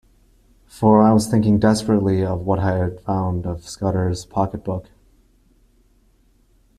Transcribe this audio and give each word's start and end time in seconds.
For 0.65 0.99
I 1.03 1.13
was 1.13 1.27
thinking 1.27 1.59
desperately 1.59 2.25
of 2.25 2.39
what 2.43 2.57
I 2.57 2.75
had 2.75 3.01
found 3.01 3.45
in 3.45 3.61
Scudder’s 3.61 4.25
pocket-book. 4.25 4.89